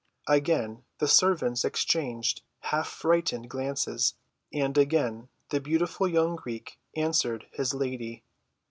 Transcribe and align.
Again 0.27 0.83
the 0.97 1.07
servants 1.07 1.63
exchanged 1.63 2.41
half‐frightened 2.65 3.47
glances, 3.49 4.15
and 4.51 4.75
again 4.75 5.29
the 5.49 5.61
beautiful 5.61 6.07
young 6.07 6.35
Greek 6.35 6.79
answered 6.95 7.45
his 7.51 7.75
lady. 7.75 8.23